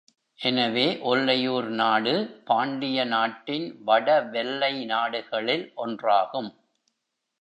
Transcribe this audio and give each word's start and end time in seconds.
எனவே 0.39 0.85
ஒல்லையூர் 1.01 1.67
நாடு 1.73 2.13
பாண்டிய 2.43 3.05
நாட்டின் 3.05 3.67
வடவெல்லை 3.83 4.73
நாடுகளில் 4.85 5.65
ஒன்றாகும். 5.77 6.51